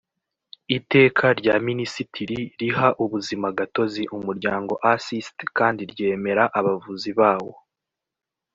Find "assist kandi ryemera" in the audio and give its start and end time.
4.93-6.43